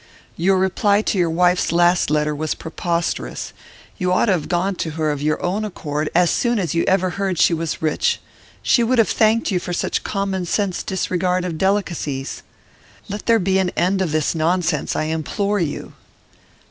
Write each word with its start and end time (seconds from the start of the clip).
Your 0.35 0.57
reply 0.57 1.03
to 1.03 1.17
your 1.19 1.29
wife's 1.29 1.71
last 1.71 2.09
letter 2.09 2.33
was 2.35 2.55
preposterous. 2.55 3.53
You 3.99 4.11
ought 4.11 4.25
to 4.25 4.31
have 4.31 4.47
gone 4.49 4.73
to 4.77 4.89
her 4.97 5.11
of 5.11 5.21
your 5.21 5.39
own 5.45 5.63
accord 5.63 6.09
as 6.15 6.31
soon 6.31 6.57
as 6.57 6.75
ever 6.87 7.07
you 7.07 7.11
heard 7.13 7.37
she 7.37 7.53
was 7.53 7.83
rich; 7.83 8.19
she 8.63 8.81
would 8.83 8.97
have 8.97 9.09
thanked 9.09 9.51
you 9.51 9.59
for 9.59 9.73
such 9.73 10.03
common 10.03 10.47
sense 10.47 10.81
disregard 10.81 11.45
of 11.45 11.59
delicacies. 11.59 12.41
Let 13.09 13.27
there 13.27 13.37
be 13.37 13.59
an 13.59 13.69
end 13.77 14.01
of 14.01 14.11
this 14.11 14.33
nonsense, 14.33 14.95
I 14.95 15.03
implore 15.03 15.59
you! 15.59 15.93